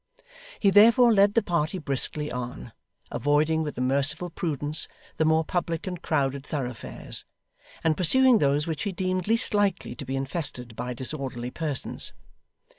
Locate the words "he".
0.59-0.71, 8.81-8.91